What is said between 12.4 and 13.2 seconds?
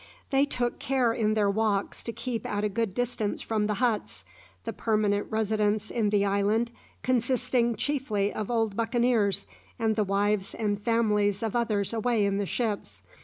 ships.